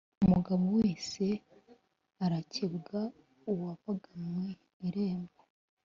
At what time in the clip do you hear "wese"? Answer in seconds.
0.77-1.23